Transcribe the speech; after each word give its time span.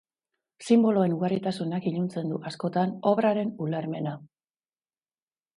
Sinboloen 0.67 1.13
ugaritasunak 1.17 1.85
iluntzen 1.91 2.33
du, 2.35 2.39
askotan, 2.53 2.97
obraren 3.13 3.55
ulermena. 3.67 4.19